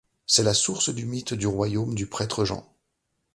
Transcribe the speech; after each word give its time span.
C'est 0.25 0.41
la 0.41 0.55
source 0.55 0.89
du 0.89 1.05
mythe 1.05 1.35
du 1.35 1.45
Royaume 1.45 1.93
du 1.93 2.07
prêtre 2.07 2.43
Jean. 2.43 2.65